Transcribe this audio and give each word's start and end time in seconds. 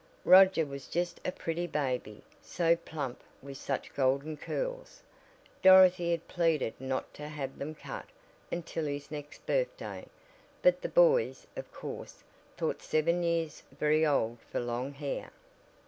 Roger 0.25 0.65
was 0.65 0.87
just 0.87 1.21
a 1.23 1.31
pretty 1.31 1.67
baby, 1.67 2.23
so 2.41 2.75
plump 2.75 3.19
and 3.21 3.47
with 3.49 3.57
such 3.59 3.93
golden 3.93 4.35
curls! 4.35 5.03
Dorothy 5.61 6.09
had 6.09 6.27
pleaded 6.27 6.73
not 6.81 7.13
to 7.13 7.27
have 7.27 7.59
them 7.59 7.75
cut 7.75 8.05
until 8.51 8.85
his 8.87 9.11
next 9.11 9.45
birthday, 9.45 10.07
but 10.63 10.81
the 10.81 10.89
boys, 10.89 11.45
of 11.55 11.71
course, 11.71 12.23
thought 12.57 12.81
seven 12.81 13.21
years 13.21 13.61
very 13.71 14.03
old 14.03 14.39
for 14.49 14.59
long 14.59 14.93
hair. 14.93 15.29